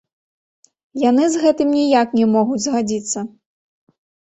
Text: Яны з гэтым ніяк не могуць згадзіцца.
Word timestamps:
Яны 1.09 1.23
з 1.33 1.43
гэтым 1.43 1.69
ніяк 1.77 2.17
не 2.21 2.27
могуць 2.33 2.59
згадзіцца. 2.69 3.19